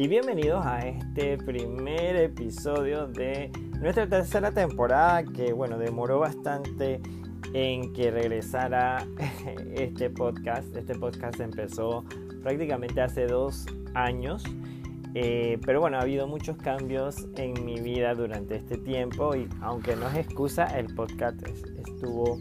[0.00, 7.02] y bienvenidos a este primer episodio de nuestra tercera temporada que bueno, demoró bastante
[7.52, 9.06] en que regresara
[9.74, 10.74] este podcast.
[10.74, 12.06] Este podcast empezó
[12.42, 14.42] prácticamente hace dos años.
[15.12, 19.96] Eh, pero bueno, ha habido muchos cambios en mi vida durante este tiempo y aunque
[19.96, 22.38] no es excusa, el podcast estuvo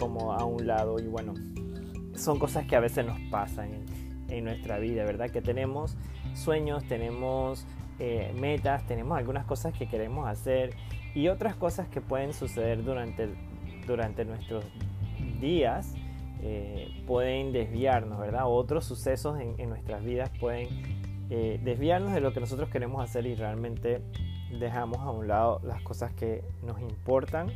[0.00, 1.34] como a un lado y bueno,
[2.16, 3.84] son cosas que a veces nos pasan
[4.28, 5.30] en, nuestra vida, ¿verdad?
[5.30, 5.96] Que tenemos
[6.34, 7.66] sueños, tenemos
[7.98, 10.74] eh, metas, tenemos algunas cosas que queremos hacer
[11.14, 13.28] y otras cosas que pueden suceder durante,
[13.86, 14.64] durante nuestros
[15.40, 15.94] días
[16.40, 18.42] eh, pueden desviarnos, ¿verdad?
[18.46, 20.68] Otros sucesos en, nuestras vidas pueden
[21.30, 24.00] eh, desviarnos de lo que nosotros queremos hacer y realmente
[24.60, 27.48] dejamos a un lado las cosas que nos importan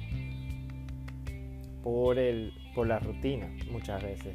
[1.85, 4.35] por, el, por la rutina muchas veces.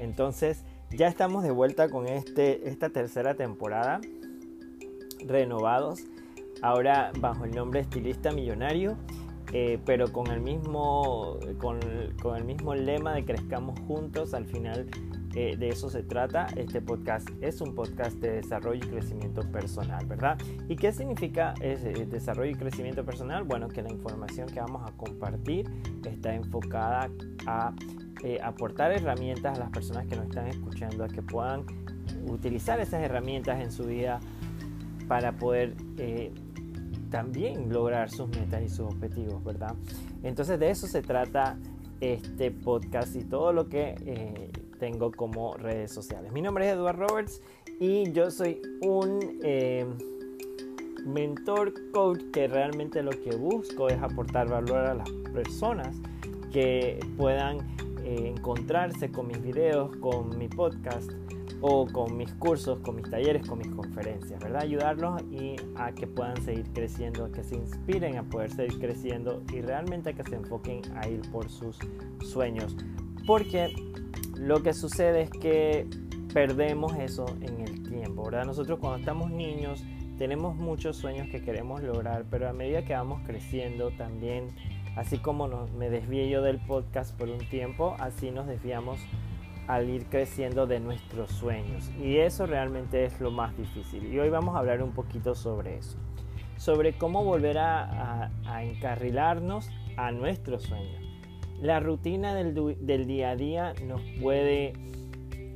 [0.00, 4.00] Entonces, ya estamos de vuelta con este, esta tercera temporada,
[5.26, 6.04] renovados,
[6.62, 8.96] ahora bajo el nombre Estilista Millonario,
[9.52, 11.80] eh, pero con el, mismo, con,
[12.20, 14.86] con, el mismo lema de Crezcamos Juntos, al final
[15.34, 16.46] eh, de eso se trata.
[16.56, 20.38] Este podcast es un podcast de desarrollo y crecimiento personal, ¿verdad?
[20.68, 23.44] ¿Y qué significa ese desarrollo y crecimiento personal?
[23.44, 25.70] Bueno, que la información que vamos a compartir
[26.04, 27.10] está enfocada
[27.46, 27.72] a
[28.22, 31.64] eh, aportar herramientas a las personas que nos están escuchando, a que puedan
[32.26, 34.20] utilizar esas herramientas en su vida
[35.06, 36.32] para poder eh,
[37.10, 39.74] también lograr sus metas y sus objetivos, ¿verdad?
[40.22, 41.58] Entonces de eso se trata
[42.00, 46.32] este podcast y todo lo que eh, tengo como redes sociales.
[46.32, 47.40] Mi nombre es Eduardo Roberts
[47.80, 49.20] y yo soy un
[51.06, 55.96] mentor coach que realmente lo que busco es aportar valor a las personas
[56.52, 57.58] que puedan
[58.08, 61.12] eh, encontrarse con mis videos, con mi podcast
[61.60, 64.62] o con mis cursos, con mis talleres, con mis conferencias, ¿verdad?
[64.62, 69.42] Ayudarlos y a que puedan seguir creciendo, a que se inspiren a poder seguir creciendo
[69.52, 71.76] y realmente a que se enfoquen a ir por sus
[72.22, 72.78] sueños.
[73.26, 73.74] Porque
[74.38, 75.86] lo que sucede es que
[76.32, 78.46] perdemos eso en el tiempo, ¿verdad?
[78.46, 79.84] Nosotros cuando estamos niños
[80.16, 84.48] tenemos muchos sueños que queremos lograr, pero a medida que vamos creciendo también
[84.98, 85.46] Así como
[85.78, 88.98] me desvié yo del podcast por un tiempo, así nos desviamos
[89.68, 91.88] al ir creciendo de nuestros sueños.
[92.02, 94.12] Y eso realmente es lo más difícil.
[94.12, 95.98] Y hoy vamos a hablar un poquito sobre eso.
[96.56, 101.00] Sobre cómo volver a, encarrilarnos a nuestros sueños.
[101.60, 104.72] La rutina del, del día a día nos puede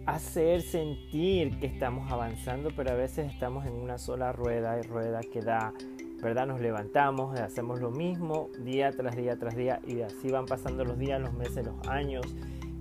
[0.06, 5.20] hacer sentir que estamos avanzando, pero a veces estamos en una sola rueda y rueda
[5.20, 5.72] que da
[6.22, 6.46] ¿verdad?
[6.46, 10.98] Nos levantamos, hacemos lo mismo día tras día tras día y así van pasando los
[10.98, 12.24] días, los meses, los años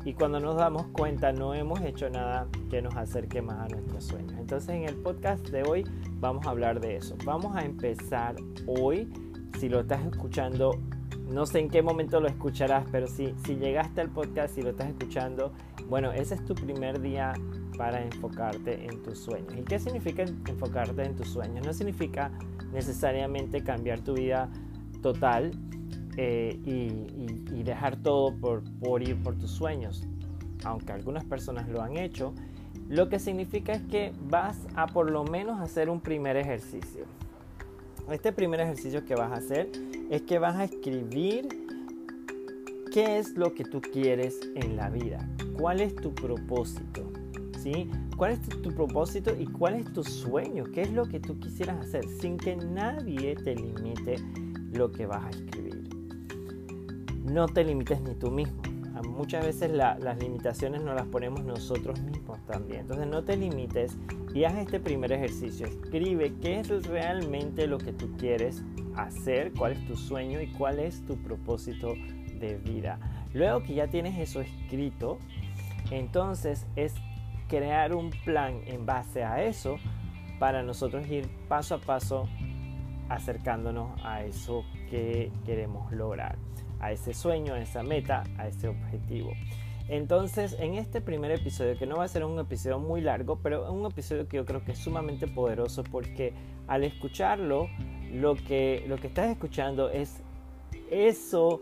[0.04, 4.06] y cuando nos damos cuenta no hemos hecho nada que nos acerque más a nuestros
[4.06, 4.34] sueños.
[4.40, 5.86] Entonces en el podcast de hoy
[6.20, 7.16] vamos a hablar de eso.
[7.26, 8.36] Vamos a empezar
[8.66, 9.12] hoy,
[9.60, 10.80] si lo estás escuchando,
[11.28, 14.72] no sé en qué momento lo escucharás, pero si, si llegaste al podcast, si lo
[14.72, 15.52] estás escuchando,
[15.88, 17.34] bueno, ese es tu primer día
[17.78, 19.54] para enfocarte en tus sueños.
[19.58, 21.66] ¿Y qué significa enfocarte en tus sueños?
[21.66, 22.32] No significa
[22.74, 24.50] necesariamente cambiar tu vida
[25.02, 25.52] total
[26.18, 30.04] eh, y, dejar todo por, por ir por tus sueños,
[30.66, 32.34] aunque algunas personas lo han hecho,
[32.90, 37.06] lo que significa es que vas a por lo menos hacer un primer ejercicio.
[38.12, 39.70] Este primer ejercicio que vas a hacer
[40.10, 41.48] es que vas a escribir
[42.92, 45.26] qué es lo que tú quieres en la vida,
[45.58, 47.10] cuál es tu propósito.
[48.22, 50.66] ¿Cuál es tu, propósito y cuál es tu sueño?
[50.72, 54.18] ¿Qué es lo que tú quisieras hacer sin que nadie te limite
[54.72, 55.90] lo que vas a escribir?
[57.26, 58.62] No te limites ni tú mismo.
[59.10, 62.82] Muchas veces las limitaciones nos las ponemos nosotros mismos también.
[62.82, 63.98] Entonces no te limites
[64.36, 65.66] y haz este primer ejercicio.
[65.66, 68.62] Escribe qué es realmente lo que tú quieres
[68.98, 71.96] hacer, cuál es tu sueño y cuál es tu propósito
[72.40, 73.00] de vida.
[73.34, 75.18] Luego que ya tienes eso escrito,
[75.90, 76.94] entonces es
[77.52, 79.76] crear un plan en base a eso
[80.40, 82.30] para nosotros ir paso a paso
[83.10, 86.38] acercándonos a eso que queremos lograr,
[86.80, 89.34] a ese sueño, a esa meta, a ese objetivo.
[89.90, 93.70] Entonces, en este primer episodio, que no va a ser un episodio muy largo, pero
[93.70, 96.34] un episodio que yo creo que es sumamente poderoso porque
[96.68, 97.68] al escucharlo,
[98.14, 100.24] lo que, lo que estás escuchando es
[100.90, 101.60] eso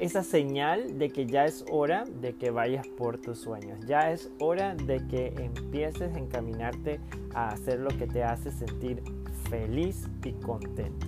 [0.00, 3.78] esa señal de que ya es hora de que vayas por tus sueños.
[3.86, 7.00] Ya es hora de que empieces a encaminarte
[7.34, 9.02] a hacer lo que te hace sentir
[9.48, 11.06] feliz y contento.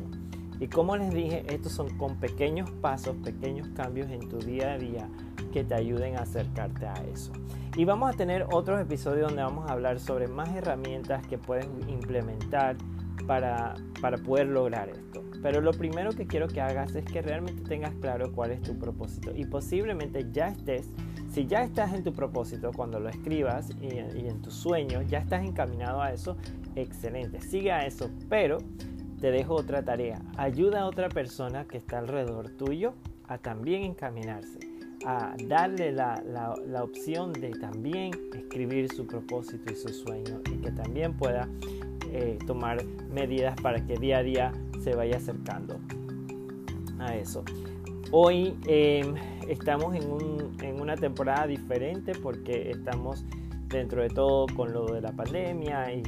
[0.58, 4.78] Y como les dije, estos son con pequeños pasos, pequeños cambios en tu día a
[4.78, 5.08] día
[5.52, 7.32] que te ayuden a acercarte a eso.
[7.76, 11.66] Y vamos a tener otros episodios donde vamos a hablar sobre más herramientas que puedes
[11.88, 12.76] implementar
[13.26, 15.22] para, para poder lograr esto.
[15.42, 18.78] Pero lo primero que quiero que hagas es que realmente tengas claro cuál es tu
[18.78, 19.32] propósito.
[19.34, 20.88] Y posiblemente ya estés,
[21.32, 25.44] si ya estás en tu propósito cuando lo escribas y, en tus sueños, ya estás
[25.44, 26.36] encaminado a eso,
[26.74, 28.58] excelente, sigue a eso, pero
[29.20, 32.94] te dejo otra tarea, ayuda a otra persona que está alrededor tuyo
[33.28, 34.58] a también encaminarse,
[35.04, 40.70] a darle la, la, opción de también escribir su propósito y su sueño y que
[40.70, 41.48] también pueda
[42.12, 44.52] eh, tomar medidas para que día a día
[44.86, 45.80] se vaya acercando
[47.00, 47.42] a eso.
[48.12, 49.16] Hoy em,
[49.48, 53.24] estamos en, un, en, una temporada diferente porque estamos
[53.66, 56.02] dentro de todo con lo de la pandemia y,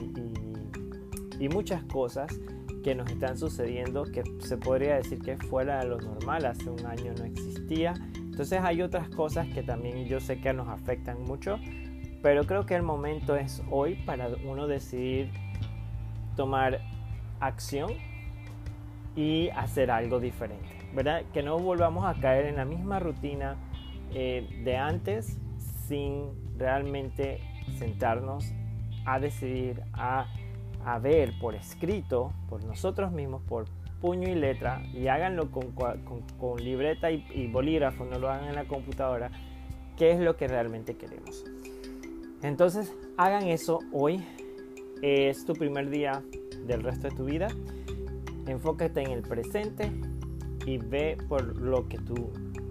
[1.41, 2.33] y, y muchas cosas
[2.85, 6.87] que nos están sucediendo que se podría decir que fuera de lo normal, hace un
[6.87, 7.95] año no existía.
[8.15, 11.59] Entonces hay otras cosas que también yo sé que nos afectan mucho,
[12.23, 15.33] pero creo que el momento es hoy para uno decidir
[16.37, 16.81] tomar
[17.41, 17.91] acción
[19.19, 21.23] y hacer algo diferente, ¿verdad?
[21.33, 23.57] Que no volvamos a caer en la misma rutina
[24.15, 25.39] eh, de antes
[25.87, 27.41] sin realmente
[27.79, 28.53] sentarnos
[29.05, 30.27] a decidir, a
[30.85, 33.67] a ver por escrito, por nosotros mismos, por
[34.01, 38.65] puño y letra, y háganlo con, con, libreta y, bolígrafo, no lo hagan en la
[38.65, 39.31] computadora,
[39.97, 41.45] qué es lo que realmente queremos.
[42.43, 44.25] Entonces, hagan eso hoy.
[45.03, 46.23] Es tu primer día
[46.67, 47.49] del resto de tu vida.
[48.49, 49.93] Enfócate en el presente
[50.67, 52.31] y ve por lo que tú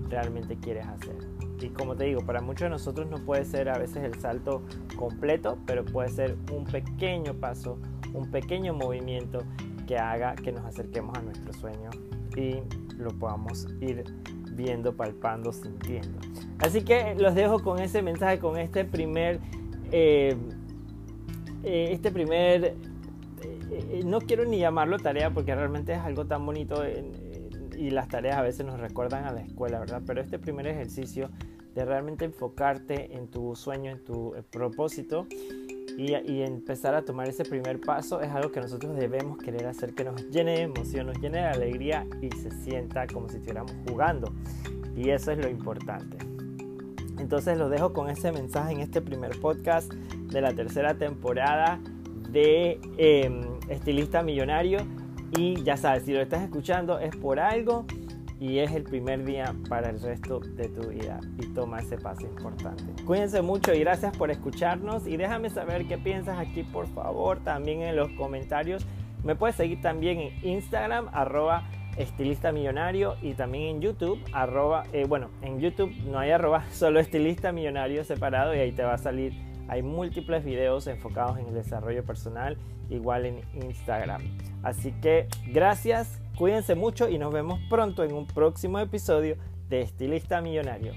[0.10, 1.16] realmente quieres hacer.
[1.60, 4.62] Y como te digo, para muchos de nosotros no puede ser a veces el salto
[4.96, 7.80] completo, pero puede ser un pequeño paso
[8.14, 9.40] un pequeño movimiento
[9.86, 11.90] que haga que nos acerquemos a nuestro sueño
[12.36, 12.58] y
[12.98, 14.04] lo podamos ir
[14.52, 16.20] viendo, palpando, sintiendo.
[16.60, 19.40] Así que los dejo con ese mensaje, con este primer,
[19.92, 20.36] eh,
[21.64, 22.76] eh, este primer,
[23.72, 26.84] eh, no quiero ni llamarlo tarea porque realmente es algo tan bonito
[27.78, 30.02] y las tareas a veces nos recuerdan a la escuela, ¿verdad?
[30.06, 31.30] Pero este primer ejercicio
[31.75, 35.28] de realmente enfocarte en tu sueño, en tu propósito
[35.98, 40.04] y, empezar a tomar ese primer paso es algo que nosotros debemos querer hacer que
[40.04, 44.31] nos llene de emoción, nos llene de alegría y se sienta como si estuviéramos jugando.
[44.96, 46.18] Y eso es lo importante.
[47.18, 51.80] Entonces los dejo con ese mensaje en este primer podcast de la tercera temporada
[52.32, 54.80] de em, Estilista Millonario.
[55.38, 57.86] Y ya sabes, si lo estás escuchando es por algo
[58.40, 62.22] y es el primer día para el resto de tu vida y toma ese paso
[62.22, 62.84] importante.
[63.04, 67.82] Cuídense mucho y gracias por escucharnos y déjame saber qué piensas aquí por favor también
[67.82, 68.86] en los comentarios.
[69.24, 75.06] Me puedes seguir también en Instagram arroba estilista millonario y también en YouTube arroba, eh,
[75.08, 78.98] bueno, en YouTube no hay arroba, solo estilista millonario separado y ahí te va a
[78.98, 79.47] salir.
[79.68, 82.58] Hay múltiples videos enfocados en el desarrollo personal,
[82.90, 84.22] igual en Instagram.
[84.64, 89.38] Así que gracias, Cuídense mucho y nos vemos pronto en un próximo episodio
[89.69, 90.94] de Estilista Millonario.